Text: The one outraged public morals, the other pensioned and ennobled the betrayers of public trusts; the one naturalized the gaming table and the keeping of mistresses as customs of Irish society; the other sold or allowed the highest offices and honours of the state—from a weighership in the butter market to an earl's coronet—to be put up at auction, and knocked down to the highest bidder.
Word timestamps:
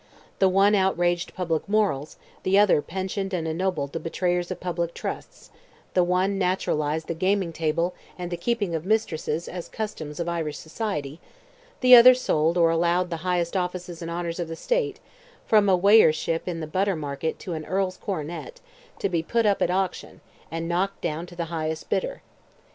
The 0.39 0.49
one 0.49 0.73
outraged 0.73 1.35
public 1.35 1.69
morals, 1.69 2.17
the 2.41 2.57
other 2.57 2.81
pensioned 2.81 3.35
and 3.35 3.47
ennobled 3.47 3.93
the 3.93 3.99
betrayers 3.99 4.49
of 4.49 4.59
public 4.59 4.95
trusts; 4.95 5.51
the 5.93 6.03
one 6.03 6.39
naturalized 6.39 7.05
the 7.05 7.13
gaming 7.13 7.53
table 7.53 7.93
and 8.17 8.31
the 8.31 8.35
keeping 8.35 8.73
of 8.73 8.83
mistresses 8.83 9.47
as 9.47 9.69
customs 9.69 10.19
of 10.19 10.27
Irish 10.27 10.57
society; 10.57 11.19
the 11.81 11.93
other 11.95 12.15
sold 12.15 12.57
or 12.57 12.71
allowed 12.71 13.11
the 13.11 13.17
highest 13.17 13.55
offices 13.55 14.01
and 14.01 14.09
honours 14.09 14.39
of 14.39 14.47
the 14.47 14.55
state—from 14.55 15.69
a 15.69 15.77
weighership 15.77 16.47
in 16.47 16.61
the 16.61 16.65
butter 16.65 16.95
market 16.95 17.37
to 17.37 17.53
an 17.53 17.63
earl's 17.65 17.97
coronet—to 17.97 19.07
be 19.07 19.21
put 19.21 19.45
up 19.45 19.61
at 19.61 19.69
auction, 19.69 20.19
and 20.49 20.67
knocked 20.67 20.99
down 21.01 21.27
to 21.27 21.35
the 21.35 21.45
highest 21.53 21.91
bidder. 21.91 22.23